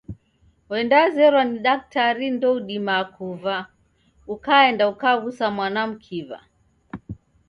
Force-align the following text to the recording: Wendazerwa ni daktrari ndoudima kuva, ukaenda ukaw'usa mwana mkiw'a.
Wendazerwa 0.69 1.41
ni 1.49 1.57
daktrari 1.65 2.27
ndoudima 2.35 2.97
kuva, 3.15 3.55
ukaenda 4.35 4.83
ukaw'usa 4.93 5.45
mwana 5.55 5.81
mkiw'a. 5.89 6.39